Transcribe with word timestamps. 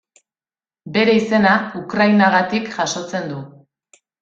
Bere 0.95 1.13
izena 1.19 1.51
Ukrainagatik 1.81 2.73
jasotzen 2.81 3.31
du. 3.37 3.45